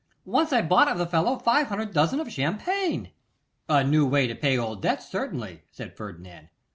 Once 0.25 0.51
I 0.51 0.63
bought 0.63 0.87
of 0.87 0.97
the 0.97 1.05
fellow 1.05 1.37
five 1.37 1.67
hundred 1.67 1.93
dozen 1.93 2.19
of 2.19 2.31
champagne.' 2.31 3.11
'A 3.69 3.83
new 3.83 4.07
way 4.07 4.25
to 4.25 4.33
pay 4.33 4.57
old 4.57 4.81
debts, 4.81 5.07
certainly,' 5.07 5.61
said 5.69 5.95
Ferdinand. 5.95 6.49